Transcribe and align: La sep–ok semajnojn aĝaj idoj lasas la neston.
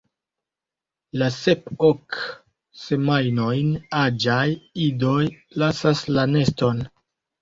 La 1.21 1.25
sep–ok 1.35 2.17
semajnojn 2.85 3.69
aĝaj 4.01 4.49
idoj 4.89 5.23
lasas 5.65 6.03
la 6.17 6.25
neston. 6.37 6.83